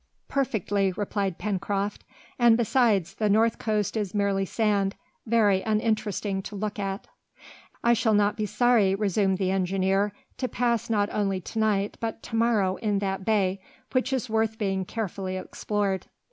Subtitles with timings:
[0.27, 2.03] "Perfectly," replied Pencroft,
[2.39, 4.95] "and besides, the north coast is merely sand,
[5.27, 7.05] very uninteresting to look at."
[7.83, 12.23] "I shall not be sorry," resumed the engineer, "to pass not only to night but
[12.23, 13.61] to morrow in that bay,
[13.91, 16.07] which is worth being carefully explored."